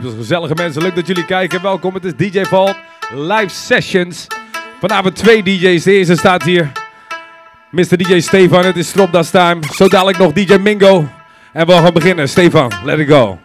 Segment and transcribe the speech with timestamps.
[0.00, 0.82] Gezellige mensen.
[0.82, 1.62] Leuk dat jullie kijken.
[1.62, 2.76] Welkom, het is DJ Vault
[3.14, 4.26] Live Sessions.
[4.80, 5.82] Vanavond twee DJ's.
[5.82, 6.72] De eerste staat hier.
[7.70, 7.96] Mr.
[7.96, 9.60] DJ Stefan, het is Stropdas time.
[9.74, 11.08] Zo dadelijk nog DJ Mingo.
[11.52, 12.28] En we gaan beginnen.
[12.28, 13.38] Stefan, let it go.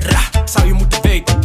[0.00, 1.38] Ra, zou je moeten weten.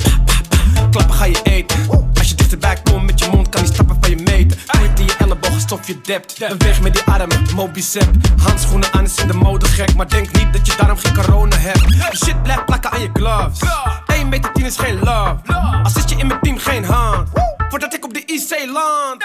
[0.92, 1.90] Klappen ga je eten.
[2.18, 4.58] Als je dichterbij komt met je mond, kan die stappen van je meten.
[4.66, 6.38] Point in je elleboog, alsof je dept.
[6.58, 8.10] Beweeg met die armen, mobicep.
[8.42, 9.96] Handschoenen aan is in de mode gek.
[9.96, 11.88] Maar denk niet dat je daarom geen corona hebt.
[11.88, 13.60] Die shit blijft plakken aan je gloves.
[14.08, 15.38] 1 meter 10 is geen love.
[15.84, 17.30] Als zit je in mijn team, geen hand.
[17.70, 19.24] Voordat ik op de IC land.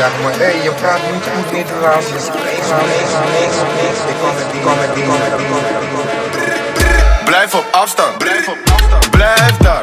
[0.00, 1.74] Zeggen, maar hey, je praat niet goed je niks,
[3.38, 3.98] niks, niks.
[4.08, 5.32] Ik kom met die, kom met die, kom met
[6.32, 7.24] die.
[7.24, 8.18] Blijf op afstand.
[8.18, 9.10] Blijf op afstand.
[9.10, 9.80] Blijf daar.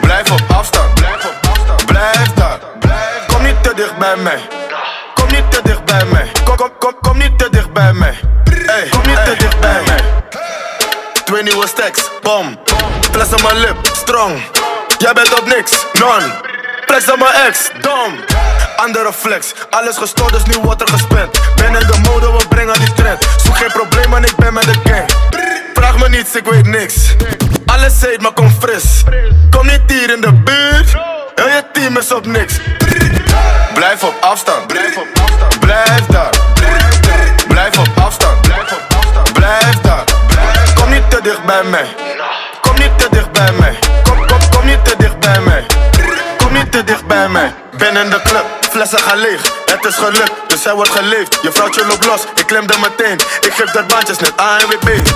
[0.00, 0.94] Blijf op afstand.
[0.94, 1.86] Blijf op afstand.
[1.86, 2.58] Blijf daar.
[3.26, 4.40] Kom niet te dicht bij mij.
[5.14, 6.30] Kom niet te dicht bij mij.
[6.44, 8.18] Kom, kom, kom, kom niet te dicht bij mij.
[8.66, 10.04] Hey, kom niet te dicht bij mij.
[11.24, 12.58] Twee nieuwe stacks, bom.
[13.10, 14.42] Fles aan mijn lip, strong.
[14.98, 16.50] Jij bent op niks, non.
[16.86, 18.14] Flex aan mijn ex, dom.
[18.82, 21.40] Andere flex, alles gestoord, dus nu wordt er gespend.
[21.56, 23.26] Ben in de mode, we brengen die trend.
[23.44, 25.10] Zoek geen probleem, man, ik ben met de gang.
[25.74, 26.94] Vraag me niets, ik weet niks.
[27.66, 29.02] Alles heet, maar kom fris.
[29.50, 30.92] Kom niet hier in de buurt.
[31.34, 32.54] Heel je team is op niks.
[33.74, 34.66] Blijf op afstand.
[34.66, 35.60] Blijf op afstand.
[35.60, 36.34] Blijf daar.
[37.48, 38.40] Blijf op afstand.
[38.40, 39.32] Blijf op afstand.
[39.32, 40.04] Blijf daar.
[40.74, 41.86] Kom niet te dicht bij mij.
[42.60, 43.78] Kom niet te dicht bij mij.
[44.02, 45.66] Kom, kom, kom niet te dicht bij mij.
[46.52, 47.54] Niet te dicht bij mij.
[47.76, 49.52] Ben in de club, flessen gaan leeg.
[49.66, 51.38] Het is gelukt, dus hij wordt geleefd.
[51.42, 53.18] Je vrouwtje loopt los, ik klemde meteen.
[53.40, 55.06] Ik geef dat baantjes net ANWB.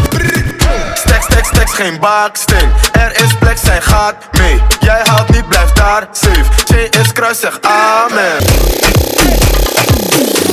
[0.94, 2.72] Stacks, stacks, stacks, geen baaksteen.
[2.92, 4.62] Er is plek, zij gaat mee.
[4.80, 6.44] Jij haalt niet, blijf daar safe.
[6.66, 8.36] J is kruis, zeg amen.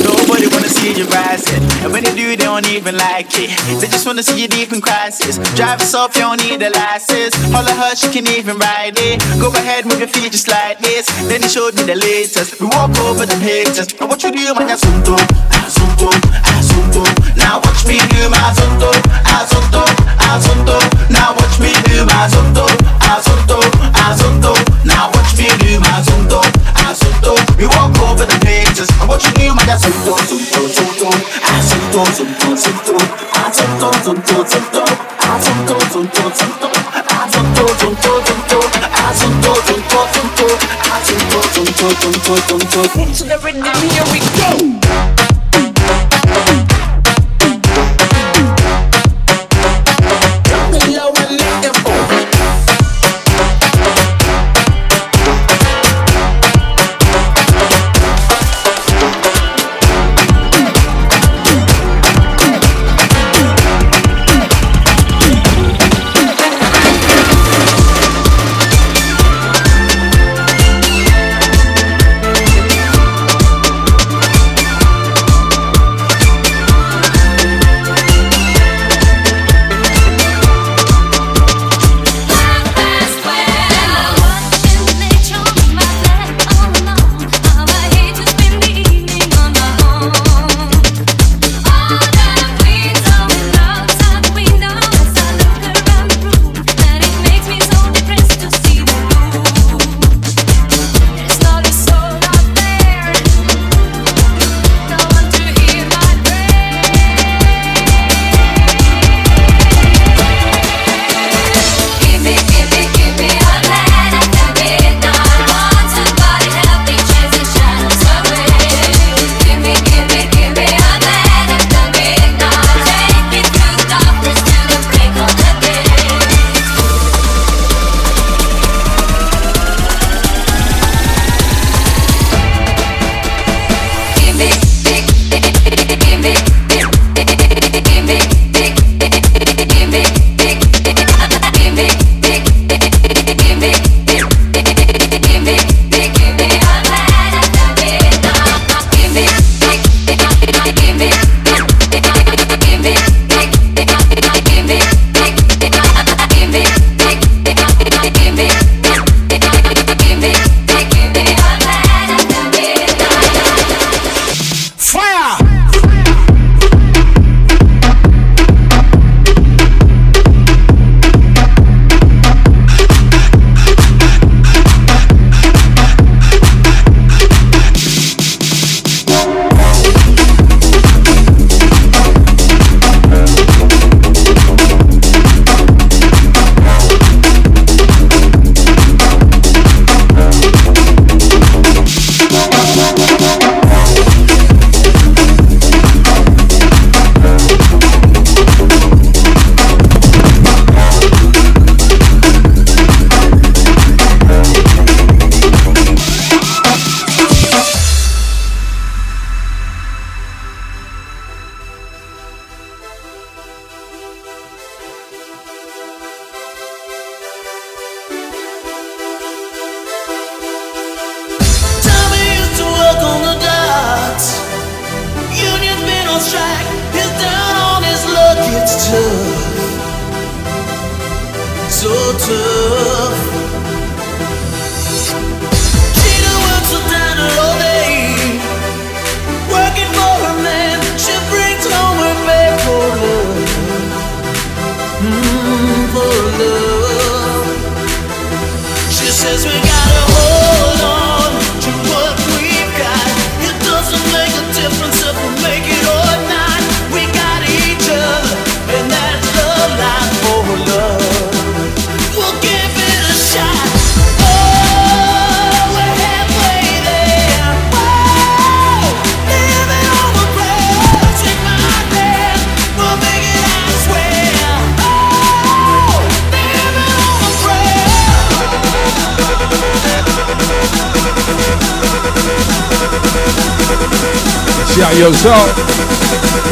[0.03, 1.63] Nobody wanna see you rising.
[1.84, 3.51] And when they do, they don't even like it.
[3.79, 5.38] They just wanna see you deep in crisis.
[5.56, 7.35] Drive us off, you don't need a license.
[7.53, 9.22] Of her, she can even ride it.
[9.40, 11.07] Go ahead, move your feet just like this.
[11.29, 12.59] Then he showed me the latest.
[12.59, 13.94] We walk over the haters.
[14.00, 15.16] And what you do, man, asunto,
[15.50, 16.09] asunto,
[16.53, 17.03] asunto.
[17.38, 18.91] Now watch me do my asunto,
[19.31, 19.84] asunto,
[20.28, 20.75] asunto.
[21.09, 22.66] Now watch me do my asunto,
[23.00, 23.57] asunto,
[24.06, 24.52] asunto.
[24.85, 26.41] Now watch me do my asunto,
[26.84, 27.34] asunto.
[27.57, 27.94] We walk
[28.83, 29.01] chances.
[29.01, 29.79] I want you near my dad.
[29.81, 31.16] Tum tum tum tum tum.
[31.44, 33.03] I tum tum tum tum tum tum.
[33.29, 34.91] I tum tum tum tum tum tum.
[35.19, 36.73] I tum tum tum tum tum tum.
[36.83, 38.67] I tum tum tum tum tum tum.
[38.73, 40.57] I tum tum tum tum tum tum.
[40.63, 43.07] I tum tum tum tum tum tum tum.
[43.27, 45.22] The rhythm, here we go.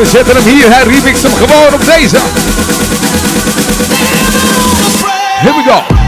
[0.02, 0.74] we zetten hem hier.
[0.74, 2.18] Hij ik hem gewoon op deze.
[5.42, 6.01] Here we go.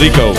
[0.00, 0.29] Rico.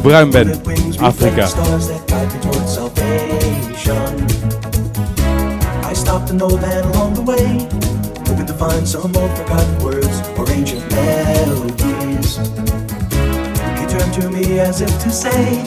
[0.00, 0.62] ik bruin ben.
[1.00, 1.46] Afrika.
[5.90, 7.68] I stopped an old man along the way,
[8.28, 12.38] hoping to find some old forgotten words or ancient melodies.
[13.78, 15.64] He turned to me as if to say,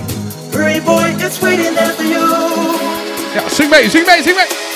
[0.52, 2.26] Hurry boy, it's waiting there for you.
[3.36, 4.73] Yeah, sing me, sing me, sing me.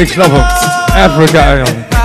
[0.00, 0.30] It's snap.
[0.94, 1.97] Africa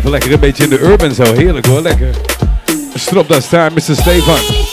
[0.00, 1.34] blijven lekker een beetje in de urban zo.
[1.34, 2.08] Heerlijk hoor, lekker.
[2.94, 3.80] Stop dat staan, Mr.
[3.80, 4.67] Stefan.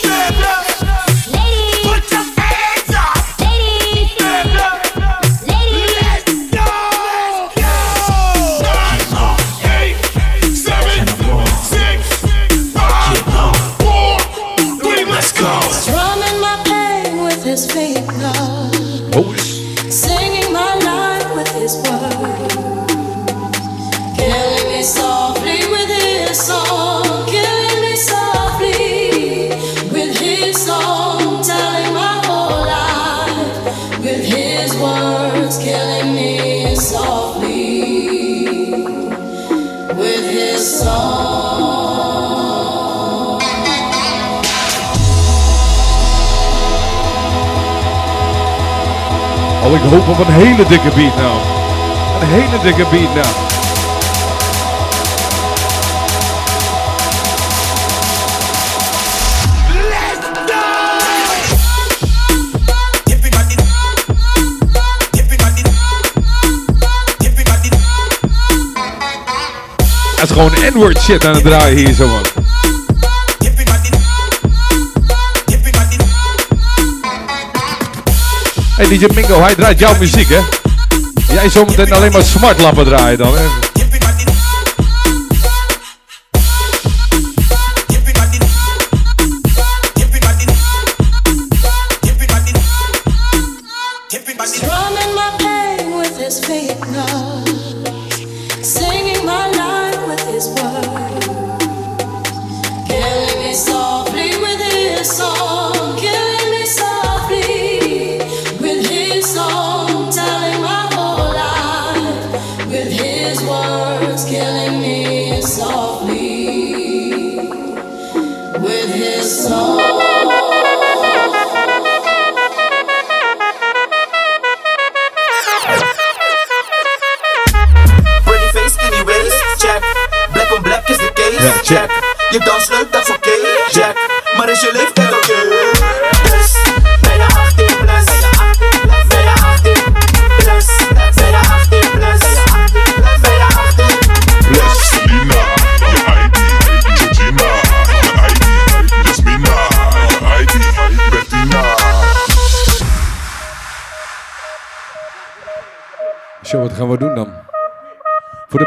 [49.86, 51.38] We hoop op een hele dikke beat nou.
[52.20, 53.26] Een hele dikke beat nou.
[70.16, 72.35] Het is gewoon N-word shit aan het draaien hier zo man.
[78.76, 80.40] Hey DJ Mingo, hij draait jouw muziek, hè?
[81.32, 83.65] Jij zometeen alleen maar smartlappen draaien dan, hè?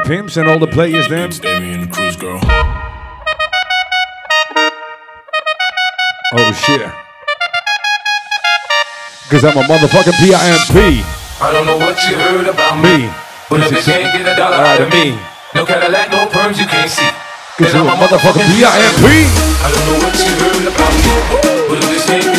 [0.10, 1.30] Pimps and all the players then.
[6.34, 6.82] Oh shit.
[9.30, 11.06] Cause I'm a motherfucking PIMP.
[11.40, 13.06] I don't know what you heard about me.
[13.06, 13.14] me.
[13.52, 15.14] But if you can't get a dollar out of me,
[15.54, 17.06] no Cadillac, no perms you can't see.
[17.62, 18.66] Cause I'm a motherfucking PIMP.
[18.66, 21.14] I don't know what you heard about me.
[21.70, 22.39] But if you can't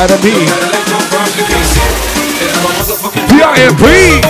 [0.00, 0.30] R&B.
[3.28, 4.29] D-I-M-P.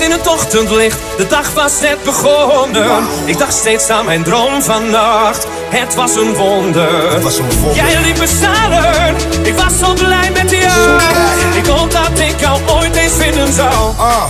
[0.00, 3.06] In het ochtendlicht, de dag was net begonnen.
[3.24, 7.12] Ik dacht steeds aan mijn droom vannacht, het was een wonder.
[7.12, 7.74] Het was een wonder.
[7.74, 11.00] Jij liet me stralen, ik was zo blij met jou.
[11.54, 13.96] Ik hoop dat ik jou ooit eens vinden zou.
[13.98, 14.24] Ah,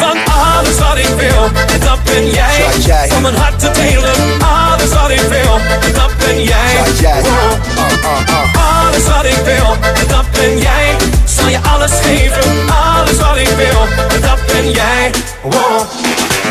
[0.00, 1.50] Want alles wat ik wil,
[1.84, 3.10] dat ben jij.
[3.16, 5.58] Om mijn hart te delen, alles wat ik wil,
[5.92, 6.78] dat ben jij.
[7.14, 8.86] Ah, ah.
[8.86, 9.76] Alles wat ik wil,
[10.08, 10.96] dat ben jij.
[11.40, 13.86] Zal je alles geven, alles wat ik wil,
[14.20, 15.10] dat ben jij.
[15.42, 15.80] Wow.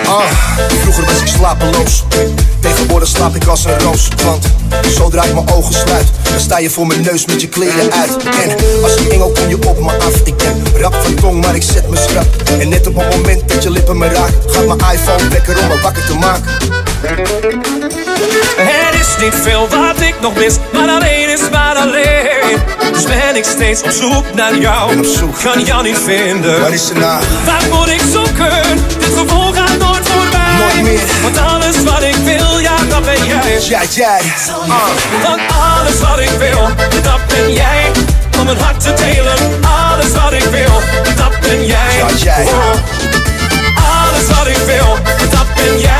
[0.05, 0.31] Ah,
[0.81, 2.03] vroeger was ik slapeloos.
[2.59, 4.07] Tegenwoordig slaap ik als een roos.
[4.25, 4.45] Want
[4.95, 8.17] zodra ik mijn ogen sluit, dan sta je voor mijn neus met je kleren uit.
[8.17, 10.15] En als een engel kom je op me af.
[10.23, 12.27] Ik ben rap van tong, maar ik zet me schrap.
[12.59, 15.67] En net op het moment dat je lippen me raakt, gaat mijn iPhone wekker om
[15.67, 16.78] me wakker te maken.
[17.01, 22.57] Er is niet veel wat ik nog mis, maar alleen is maar alleen.
[22.93, 24.97] Dus ben ik steeds op zoek naar jou.
[24.97, 25.39] Op zoek.
[25.43, 26.61] Kan jou niet vinden.
[26.61, 27.23] Waar is nou?
[27.45, 28.61] Waar moet ik zoeken?
[28.99, 30.57] Dit gevoel gaat nooit voorbij.
[30.57, 31.01] Nooit meer.
[31.21, 33.59] Want alles wat ik wil, ja, dat ben jij.
[33.61, 34.21] Ja, jij.
[35.23, 36.69] Want alles wat ik wil,
[37.01, 37.91] dat ben jij.
[38.39, 40.81] Om mijn hart te delen, alles wat ik wil,
[41.15, 41.97] dat ben jij.
[41.97, 42.43] Ja, jij.
[42.45, 42.71] Oh.
[44.03, 44.97] Alles wat ik wil,
[45.29, 45.98] dat ben jij.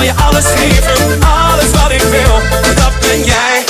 [0.00, 2.40] Zal je alles geven, alles wat ik wil,
[2.74, 3.64] dat ben jij.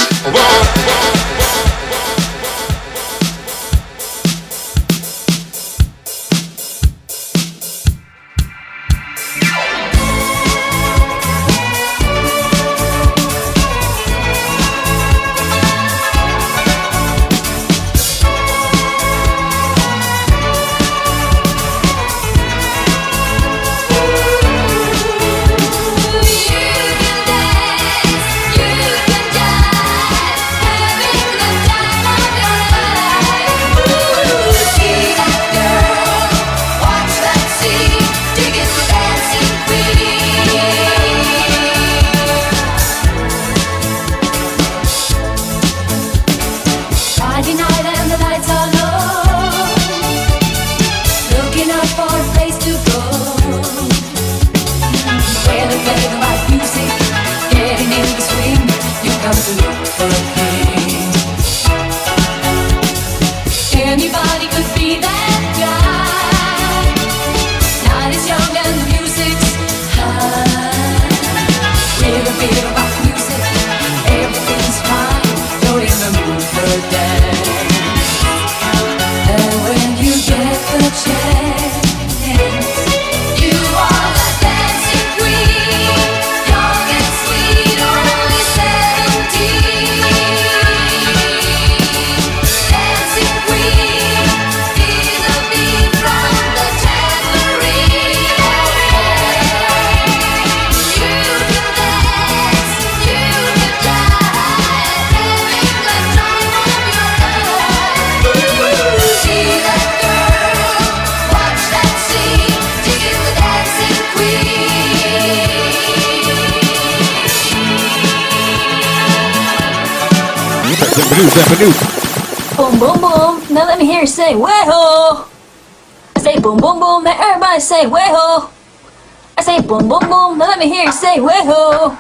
[131.15, 131.97] Say, way-ho.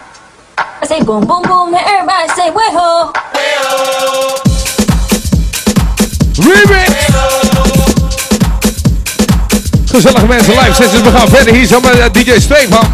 [0.56, 1.72] I say boom, boom, boom.
[1.72, 3.10] Now everybody say, way-ho.
[6.46, 6.90] Remix!
[9.90, 11.02] Gezellige mensen, live sessies.
[11.02, 12.84] We gaan verder hier zo met eh, DJ Stefan.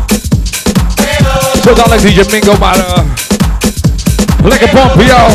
[1.64, 2.98] Zo dadelijk DJ Mingo, maar eh,
[4.44, 5.31] lekker pompen jou.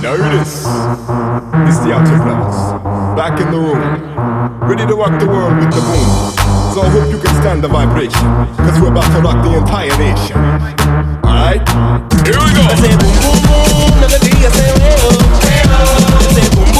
[0.00, 0.64] Hear this.
[1.68, 2.93] It's the Outlaws.
[3.16, 3.78] Back in the room.
[4.68, 6.10] Ready to rock the world with the boom.
[6.74, 8.26] So I hope you can stand the vibration.
[8.58, 10.36] Cause we're about to rock the entire nation.
[11.22, 11.62] Alright?
[12.26, 12.66] Here we go.
[12.66, 15.14] I say boom boom boom, do you say well.
[15.14, 16.73] I say boom,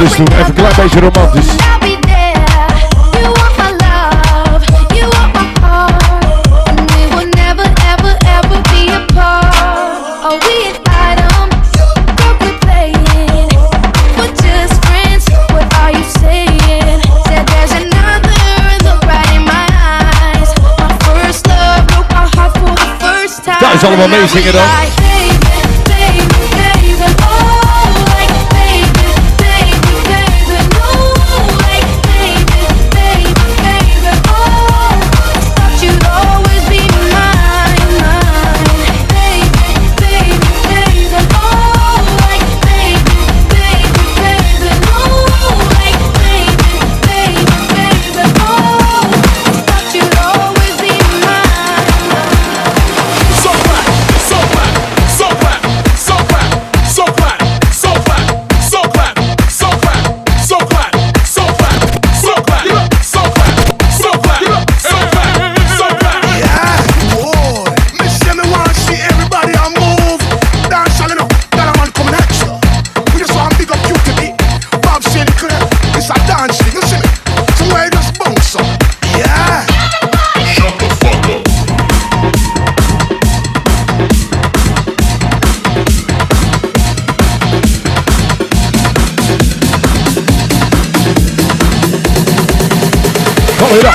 [0.00, 1.78] Dus doe even een klein beetje romantisch.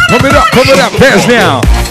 [0.09, 1.84] Pump it up, pump it up, dance now.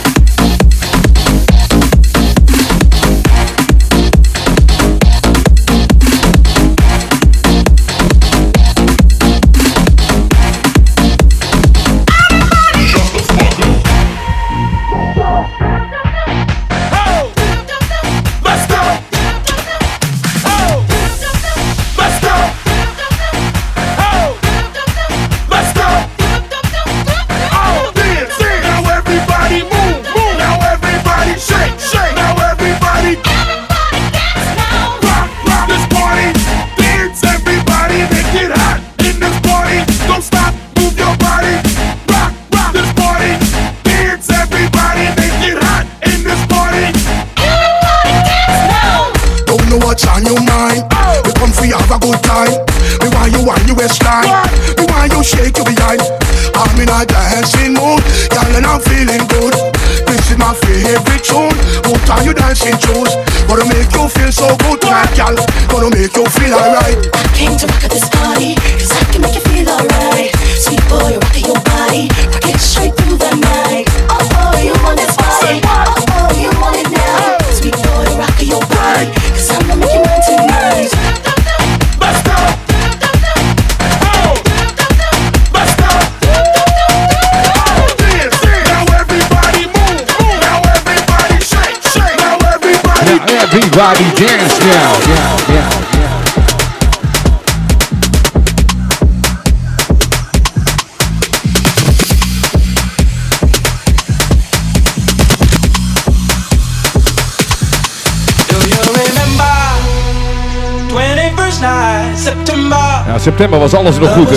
[113.06, 114.37] Ja, september was alles nog goed, hè?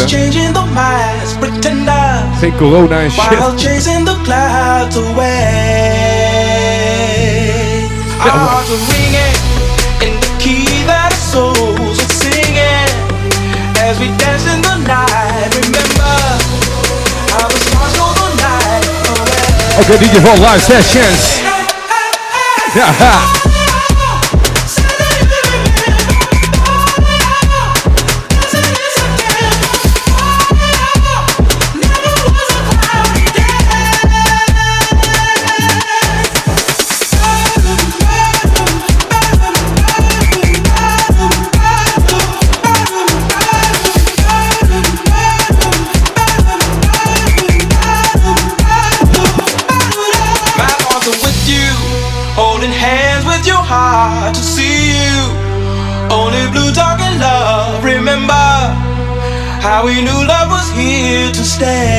[2.40, 3.24] Geen corona en shit.
[8.26, 8.32] Ja,
[19.80, 21.42] Oké, okay, DJ van Live Sessions.
[22.74, 22.90] Ja,
[59.62, 61.97] How we knew love was here to stay.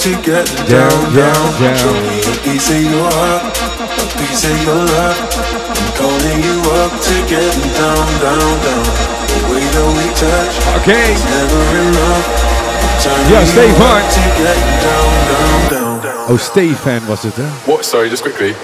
[0.00, 1.76] To getting down, down, down.
[1.76, 5.18] Show me a piece of your heart, a piece of your love.
[5.76, 8.84] I'm calling you up to getting down, down, down.
[9.28, 11.12] The way that we touch Okay.
[11.12, 12.26] is never enough.
[12.80, 14.00] I'm turning Ja, you Stefan.
[14.00, 16.24] to getting down, down, down, down.
[16.28, 17.44] Oh, Stefan was het, hè?
[17.64, 17.84] What?
[17.84, 18.54] Sorry, just quickly.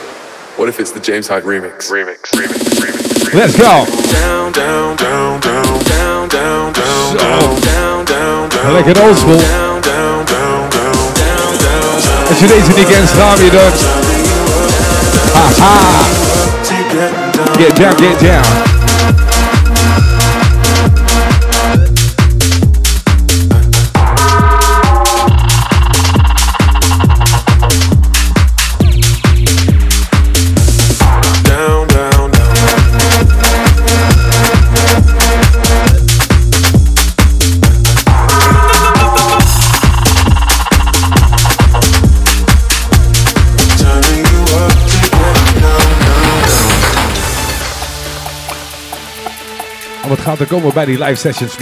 [0.56, 1.90] What if it's the James Hyde remix?
[1.90, 3.34] Remix, remix, remix.
[3.34, 3.84] Let's go.
[4.12, 7.18] Down, down, down, down, down, down, down, Zo.
[7.18, 8.72] down, down, down, down.
[8.72, 9.36] Lekker oldschool.
[9.36, 10.15] Down, down, down, down, down,
[12.40, 12.50] down, down.
[12.50, 13.72] Als je deze niet kent, gaan we je dan.
[15.32, 16.04] Haha.
[17.58, 18.42] Get down, get down.
[18.42, 18.65] Down,
[50.36, 51.54] Gaat er komen bij live sessions?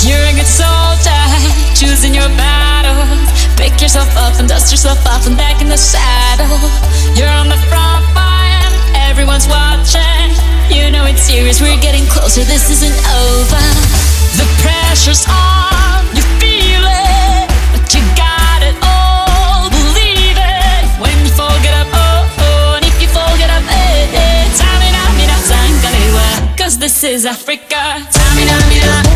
[0.00, 1.24] You're a good soldier,
[1.74, 3.30] choosing your battles.
[3.56, 6.58] Pick yourself up and dust yourself off and back in the saddle.
[7.14, 8.72] You're on the front line,
[9.10, 10.32] everyone's watching.
[10.70, 13.62] You know it's serious, we're getting closer, this isn't over.
[14.40, 15.91] The pressure's on,
[27.04, 27.74] is Africa.
[28.12, 29.11] Tamina, mina,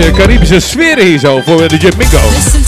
[0.00, 2.65] beetje Caribische sfeer hier zo voor de Jet Mingo.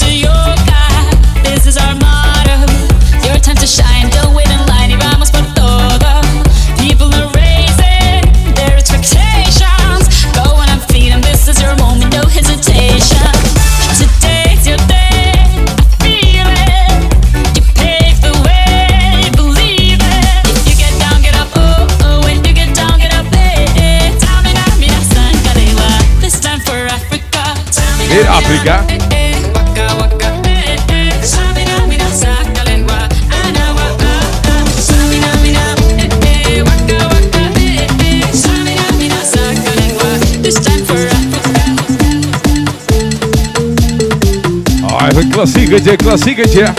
[45.38, 46.72] Klassiekertje, klassiekertje.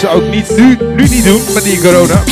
[0.00, 2.22] Zou ik niet nu, nu niet doen met die corona.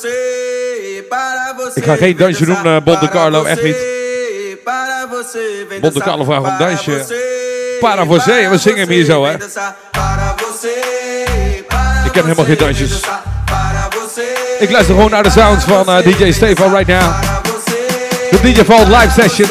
[0.00, 1.80] Você, para você.
[1.80, 3.76] Ik ga geen dansje doen, eh, Bonte Carlo, echt niet.
[5.80, 7.04] Bonte Carlo vraagt om dansje.
[7.80, 9.34] Para você, we zingen hem hier zo, hè.
[12.04, 13.00] Ik ken helemaal geen dansjes.
[14.58, 17.14] Ik luister gewoon naar de sounds van eh, DJ Stefan right now.
[18.30, 19.50] De DJ Vault live sessions.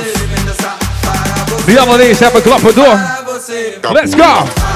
[1.65, 2.99] Die allereerst hebben klappen door.
[3.91, 4.68] Let's go!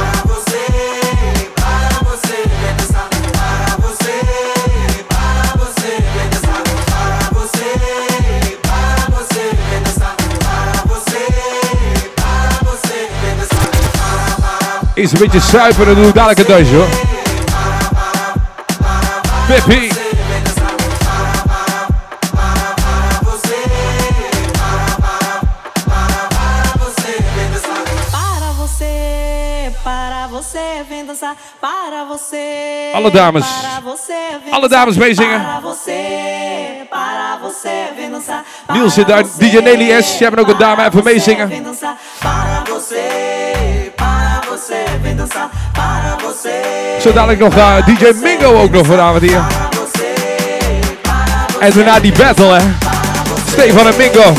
[14.96, 16.88] Is een beetje suipen, dan doe ik dadelijk een dansje hoor.
[19.48, 19.92] Pippi.
[28.12, 31.36] Para você, para você, vem dançar.
[31.60, 32.92] Para você.
[32.94, 33.46] Alle dames.
[34.50, 35.42] Alle dames meezingen.
[38.68, 40.18] Niels zit daar, DJ Nelly S.
[40.18, 41.66] Jij bent ook een dame, even meezingen.
[42.20, 42.62] Para
[45.04, 47.00] vem dançar para você.
[47.02, 49.42] Zo dadelijk nog eh, DJ Mingo ook nog vanavond hier.
[51.60, 52.62] En daarna die battle hè.
[53.52, 54.34] Stefan en Mingo.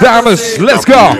[0.00, 1.18] Dames, let's go.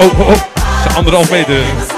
[0.00, 0.96] Oh, oh, oh.
[0.96, 1.97] Anderhalf meter.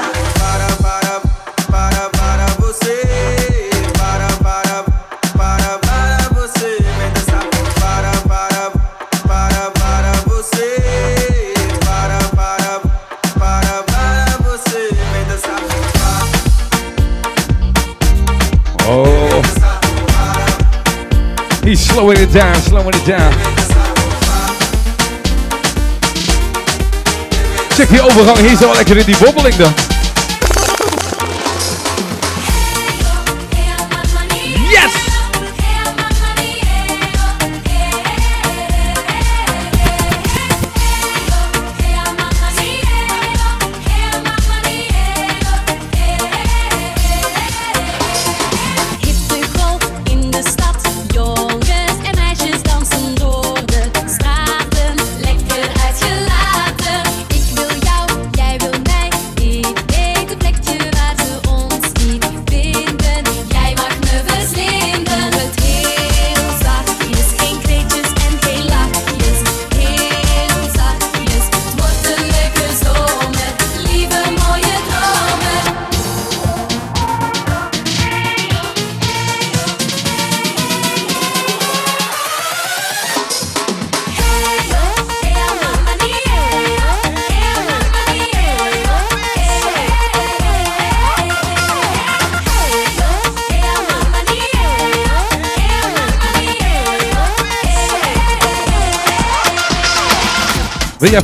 [21.70, 23.32] He's slowing it down, slowing it down.
[27.76, 29.89] Check die overgang hier zo lekker in die bobbeling dan.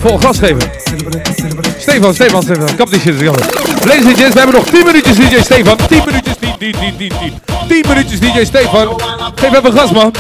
[0.06, 0.70] Vol gas geven?
[1.78, 2.76] Stefan, Stefan, Stefan.
[2.76, 3.20] Kap die shit.
[3.84, 5.76] Ladies and gents, we hebben nog 10 minuutjes DJ Stefan.
[5.76, 7.40] 10 minuutjes, 10, 10, 10, 10, 10.
[7.68, 9.00] 10 minuutjes DJ Stefan.
[9.34, 10.12] Geef even gas man.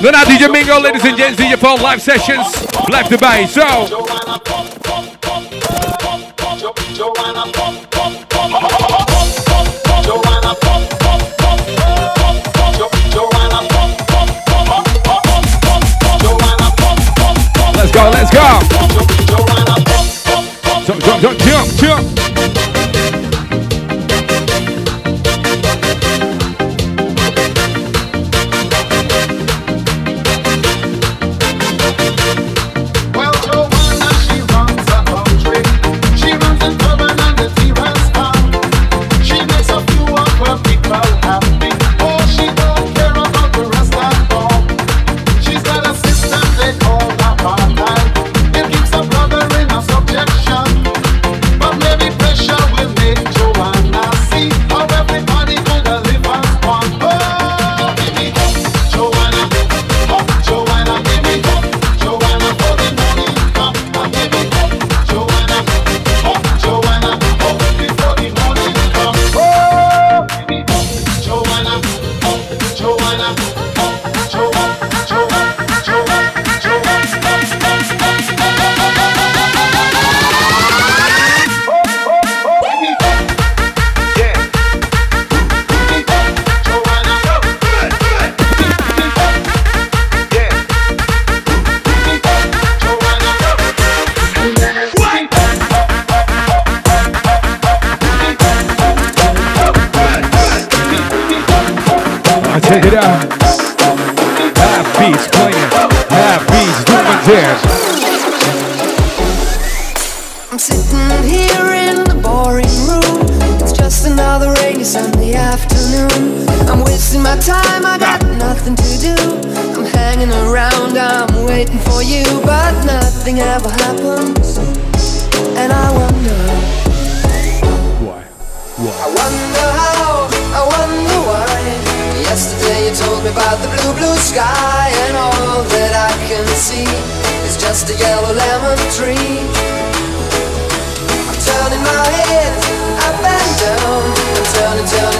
[0.00, 2.48] Daarna DJ Mingo, ladies and gents, DJ Paul, live sessions.
[2.84, 3.66] Blijf erbij, zo.
[17.74, 18.77] Let's go, let's go.
[20.88, 21.47] Jump, jump, jump.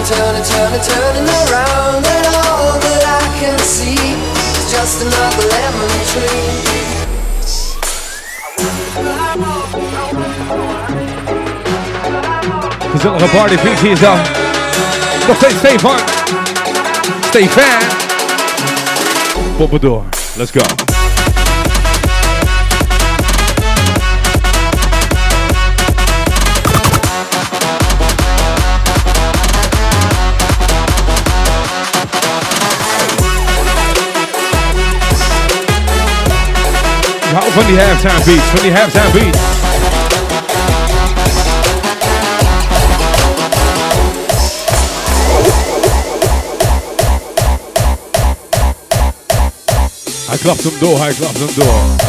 [0.09, 5.45] Turning, turning, turning, turning, turning around, and all that I can see is just another
[5.53, 6.69] lemon tree.
[12.91, 14.15] Gezellige party beats hier zo.
[15.27, 15.99] Nog steeds Stefan.
[17.27, 17.81] Stefan.
[19.57, 20.03] Pop het door.
[20.35, 20.88] Let's go.
[37.59, 39.37] Ik hou van die halftime beats, van die halftime beats.
[50.27, 52.08] Hij klapt hem door, hij klapt hem door.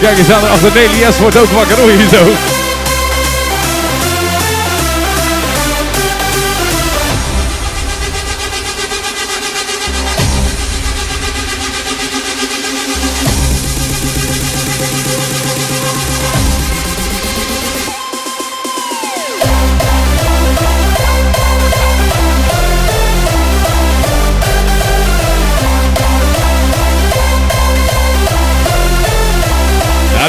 [0.00, 2.59] Kijk eens aan, achter Nelly S wordt ook wakker hoor hier zo.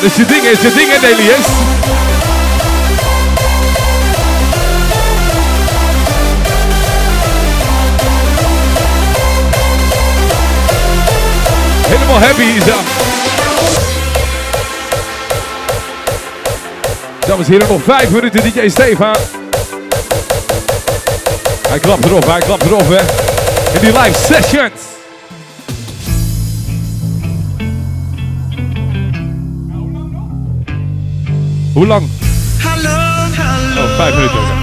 [0.01, 1.47] Ja, dus je ding is je ding hè Nelly S.
[11.87, 12.75] Helemaal happy is dat.
[17.27, 19.15] Dames en heren, nog vijf minuten DJ Stefan.
[21.69, 22.99] Hij klapt erop, hij klapt erop hè.
[23.73, 24.80] In die live sessions.
[31.81, 32.09] Hoe lang?
[33.77, 34.60] Oh, vijf minuten.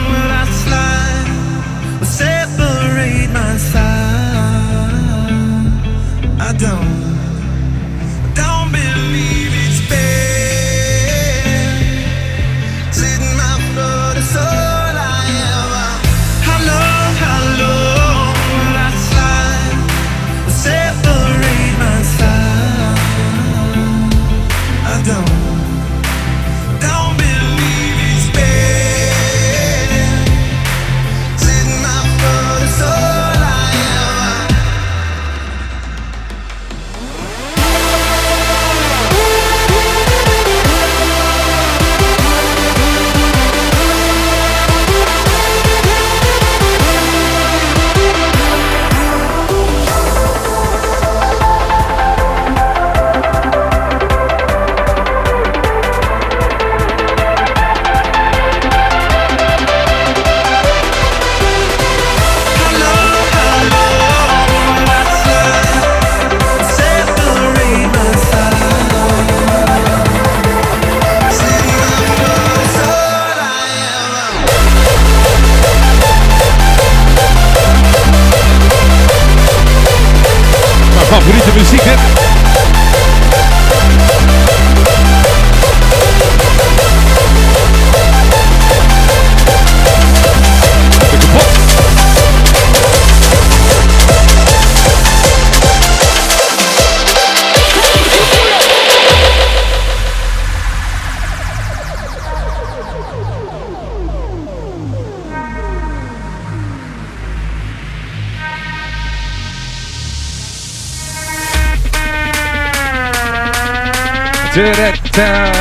[114.58, 115.52] Ta-da-ta.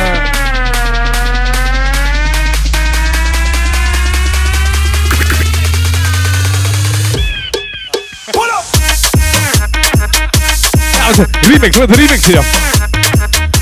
[10.92, 12.42] Ja, dat is een remix, wat een remix hier.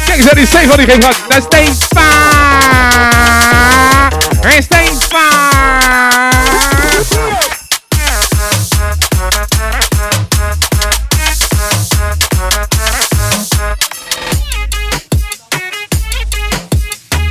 [0.05, 1.18] Kijk eens naar die Stefan, die geeft hard.
[1.28, 2.26] Dat is Stefan!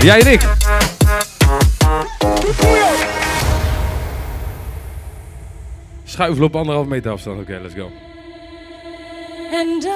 [0.05, 0.41] Jij en ik.
[6.03, 7.41] Schuifelen op anderhalf meter afstand.
[7.41, 7.91] Oké, let's go.
[9.51, 9.87] And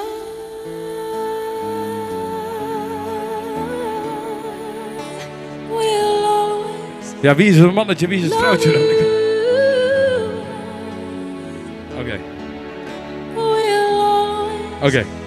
[7.22, 8.82] Ja, wie is het mannetje, wie is het vrouwtje dan?
[11.99, 12.20] Oké,
[14.82, 15.18] oké.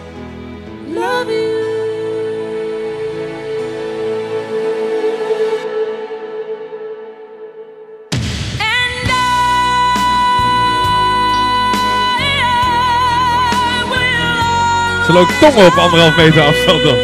[15.13, 16.97] Loopt tongen op anderhalf meter afstand dan.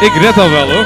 [0.00, 0.84] Ik red al wel hoor.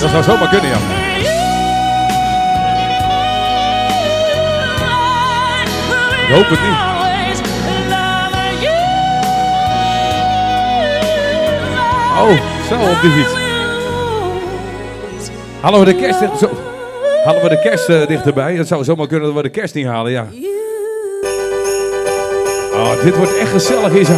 [0.00, 0.76] Dat zou zomaar kunnen, ja.
[6.26, 6.87] Ik hoop het niet.
[12.20, 12.30] Oh,
[12.68, 13.32] zo op die fiets.
[15.60, 16.50] Halen we de kerst zo.
[17.24, 18.54] Halen we de kerst eh, dichterbij?
[18.54, 20.26] Het zou zomaar kunnen dat we de kerst niet halen, ja.
[22.72, 24.12] Oh, dit wordt echt gezellig zo.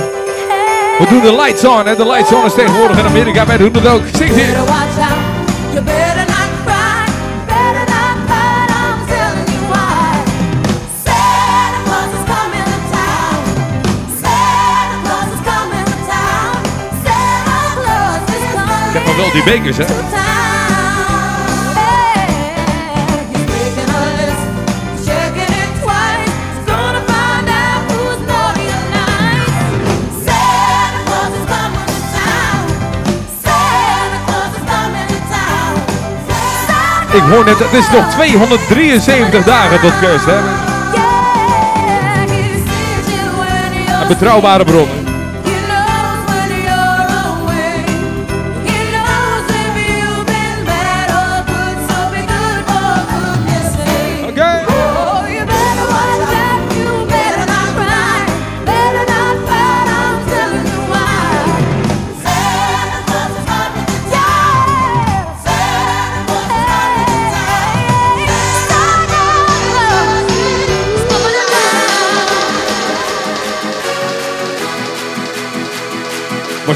[0.98, 1.96] We doen de lights on, hè.
[1.96, 3.46] De lights on is tegenwoordig in Amerika.
[3.46, 4.02] Wij doen het ook.
[4.12, 4.56] Zing hier.
[19.10, 19.76] Is
[34.66, 35.74] coming to town.
[37.12, 40.38] Ik hoor net, het is nog 273 dagen tot kerst, hè.
[44.00, 44.99] Een betrouwbare bronnen.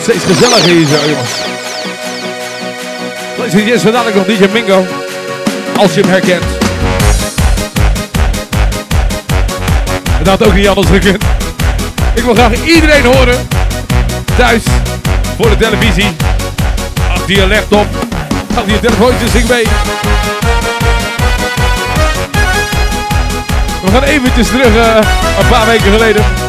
[0.05, 1.31] Wordt steeds gezelliger hier zo, jongens.
[3.39, 4.87] And gents, dadelijk nog DJ Mingo.
[5.77, 6.45] Als je hem herkent.
[10.19, 11.25] Het had ook niet anders gekund.
[12.15, 13.49] Ik wil graag iedereen horen.
[14.37, 14.63] Thuis,
[15.37, 16.17] voor de televisie.
[17.15, 17.87] Achter je laptop.
[18.55, 19.67] Achter je telefoontje, zing mee.
[23.85, 24.97] We gaan eventjes terug, eh,
[25.41, 26.44] een paar weken geleden.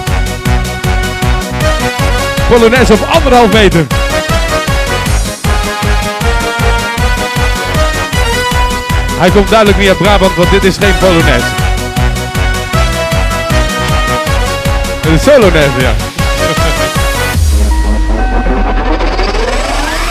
[2.56, 3.86] Polonaise op anderhalf meter.
[9.20, 11.45] Hij komt duidelijk niet uit Brabant, want dit is geen Polonaise.
[15.01, 15.93] Het is Solonaise, ja.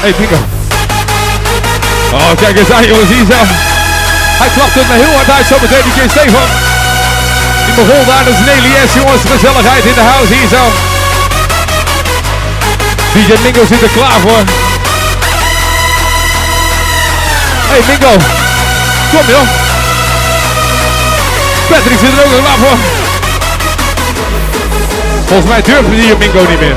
[0.01, 0.38] hey, Pico.
[2.12, 3.40] Oh, kijk eens aan, jongens, hier zo.
[4.40, 6.49] Hij klapt het me heel hard uit, zo meteen DJ Stefan.
[7.64, 9.22] Die begon daar, dat is Nelly S, jongens.
[9.32, 10.93] Gezelligheid in de house, hier zo.
[13.14, 14.42] DJ Mingo zit er klaar voor.
[17.68, 18.16] Hey Mingo,
[19.10, 19.48] kom joh.
[21.68, 22.76] Patrick zit er ook klaar voor.
[25.26, 26.74] Volgens mij durft hier Mingo niet meer.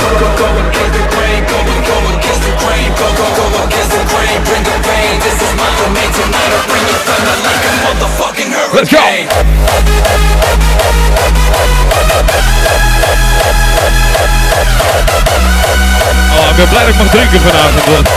[8.73, 8.97] Let's go!
[16.49, 18.07] ik ben blij dat ik mag drinken vanavond.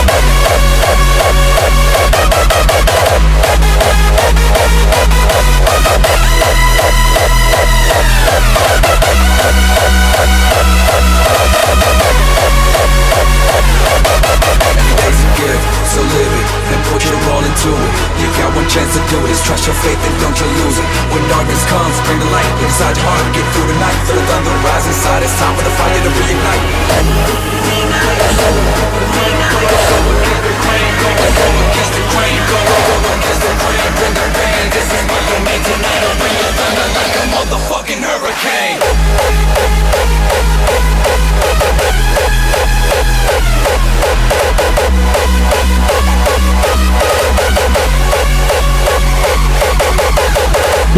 [18.71, 19.31] chance to do it.
[19.31, 20.87] Is trust your faith and don't you lose it.
[21.11, 23.35] When darkness comes, bring the light inside your heart.
[23.35, 23.90] Get through the night.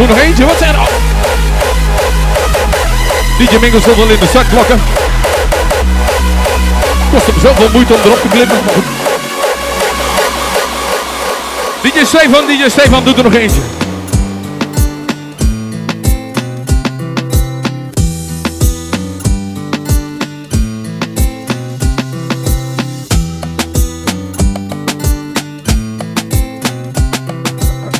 [0.03, 0.89] Doe nog eentje, wat zijn er?
[3.37, 4.81] DJ Mingo stond al in de zak klokken.
[7.11, 8.27] Kost hem zoveel moeite om erop te
[8.73, 8.83] goed.
[11.81, 13.61] DJ Stefan, DJ Stefan doet er nog eentje.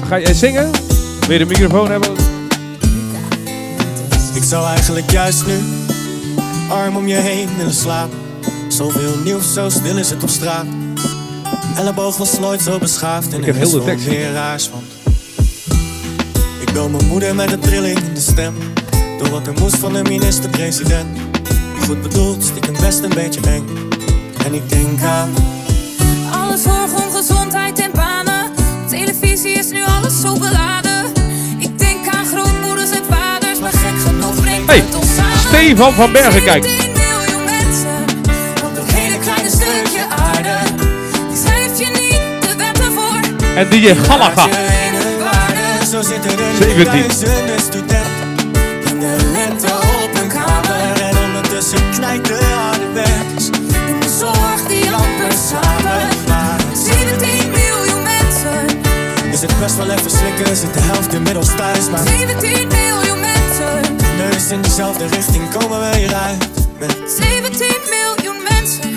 [0.08, 0.93] Ga je zingen?
[1.28, 2.11] Wil je de microfoon hebben?
[4.34, 5.59] Ik zou eigenlijk juist nu
[6.69, 8.11] arm om je heen willen slaap.
[8.67, 10.65] Zoveel nieuws, zo stil is het op straat.
[10.65, 14.05] Een elleboog was nooit zo beschaafd en Ik heb heel de tekst.
[14.05, 14.84] weer raars van.
[16.61, 18.53] Ik bel mijn moeder met een trilling in de stem.
[19.17, 21.19] Door wat er moest van de minister-president.
[21.86, 23.67] Goed bedoeld, stiekem best een beetje eng.
[24.45, 25.34] En ik denk aan
[26.32, 28.51] Alle zorg om gezondheid en banen.
[28.89, 30.83] Televisie is nu alles zo beladen.
[41.78, 43.19] Je niet de wetten voor.
[43.55, 44.47] En DJ Galaga.
[45.91, 46.86] Zo zitten er 17.
[46.86, 48.28] duizenden studenten
[48.89, 51.01] in de lente op een kamer.
[51.01, 53.49] En ondertussen knijpt de harde wens.
[53.88, 56.07] In de zorg die amper samen.
[56.28, 58.82] Maar 17 miljoen mensen.
[59.32, 61.89] is het best wel even slikken, zit de helft inmiddels thuis.
[61.89, 64.03] Maar 17 miljoen mensen.
[64.30, 66.49] Neus in dezelfde richting komen we hieruit.
[66.80, 68.89] Met 17 miljoen mensen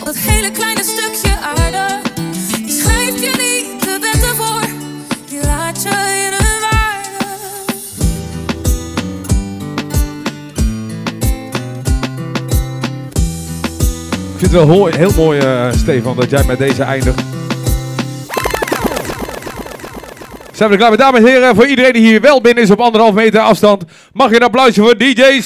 [0.00, 2.00] op dat hele kleine stukje aarde.
[2.56, 4.60] Die schrijft je niet de wetten voor,
[5.28, 5.88] die laat je
[6.26, 7.24] in een waarde.
[14.32, 17.41] Ik vind het wel heel, heel mooi, eh, Stefan, dat jij met deze eindigt.
[20.62, 21.54] Zijn er klaar dames en heren?
[21.54, 24.80] Voor iedereen die hier wel binnen is op anderhalf meter afstand, mag je een applausje
[24.80, 25.40] voor DJ!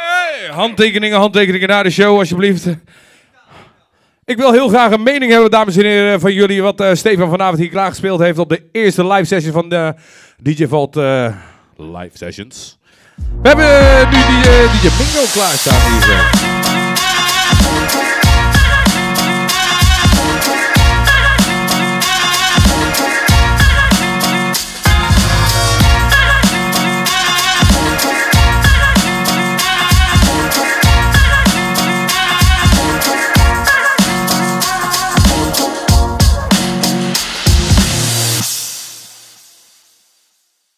[0.00, 2.66] Hey, handtekeningen, handtekeningen na de show, alsjeblieft.
[4.24, 6.62] Ik wil heel graag een mening hebben, dames en heren, van jullie.
[6.62, 9.94] Wat Stefan vanavond hier klaargespeeld heeft op de eerste live session van de
[10.36, 11.34] DJ Vault eh,
[11.76, 12.78] live sessions.
[13.42, 16.30] We hebben nu die, eh, DJ Bingo klaarstaan hier.